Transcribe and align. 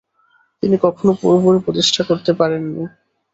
তিনি 0.63 0.75
কখনো 0.85 1.11
পুরোপুরি 1.19 1.59
প্রতিষ্ঠিত 1.65 1.99
করতে 2.09 2.31
পারেননি। 2.33 2.83